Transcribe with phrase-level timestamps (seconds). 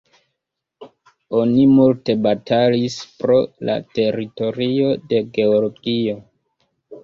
[1.41, 3.37] Oni multe batalis pro
[3.71, 6.21] la teritorio de Georgio.